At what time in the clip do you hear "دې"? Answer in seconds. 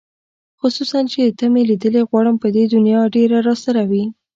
2.55-2.63